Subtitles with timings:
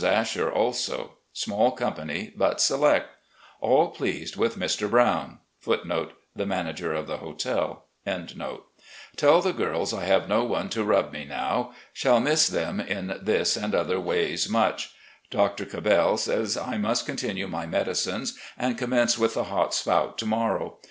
[0.03, 1.19] Asher also.
[1.31, 3.07] Small company, but select.
[3.59, 4.89] All pleased with Mr.
[4.89, 6.15] Brown, f TeU
[9.15, 11.73] the girls I have no one to rub me now.
[11.93, 14.89] Shall miss them in this and other ways much.
[15.29, 15.65] Dr.
[15.67, 20.79] Cabell says I must continue my medicines and commence with the hot spout to morrow.